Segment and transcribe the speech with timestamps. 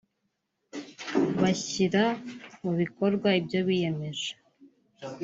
[1.41, 2.03] bashyira
[2.61, 4.29] mu bikorwa ibyo biyemeje